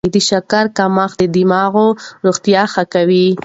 [0.13, 1.73] د شکرې کمښت د دماغ
[2.25, 3.27] روغتیا ښه کوي.